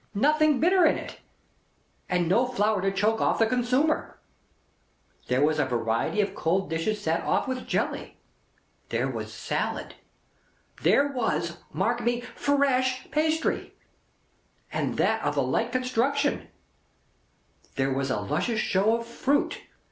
[0.15, 1.19] nothing bitter in it,
[2.09, 4.17] and no flour to choke off the consumer;
[5.27, 8.17] there was a variety of cold dishes set off with jelly;
[8.89, 9.93] there was salad;
[10.81, 13.75] there was—mark me!—fresh pastry,
[14.73, 16.47] and that of a light construction;
[17.75, 19.61] there was a luscious show of fruit.